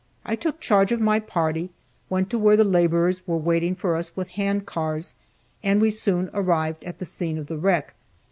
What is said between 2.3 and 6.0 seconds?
to where the laborers were waiting for us with hand cars, and we